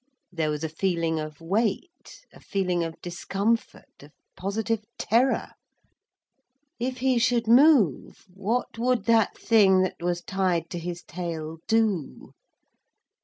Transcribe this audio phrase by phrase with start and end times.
[0.31, 5.49] There was a feeling of weight, a feeling of discomfort, of positive terror.
[6.79, 12.31] If he should move, what would that thing that was tied to his tail do?